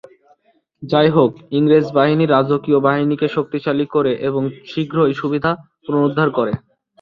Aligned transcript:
যাইহোক, 0.83 1.31
ইংরেজ 1.57 1.87
বাহিনী 1.97 2.25
রাজকীয় 2.27 2.79
বাহিনীকে 2.79 3.27
শক্তিশালী 3.27 3.85
করে 3.87 4.11
এবং 4.27 4.41
শীঘ্রই 4.69 5.13
সুবিধা 5.21 5.51
পুনরুদ্ধার 5.85 6.29
করে। 6.37 6.53